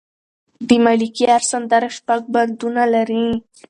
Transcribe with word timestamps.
د 0.67 0.69
ملکیار 0.85 1.41
سندره 1.51 1.89
شپږ 1.97 2.21
بندونه 2.33 2.83
لري. 2.93 3.25